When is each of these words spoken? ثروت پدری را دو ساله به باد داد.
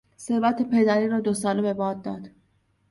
ثروت 0.17 0.61
پدری 0.71 1.07
را 1.07 1.19
دو 1.19 1.33
ساله 1.33 1.61
به 1.61 1.73
باد 1.73 2.01
داد. 2.01 2.29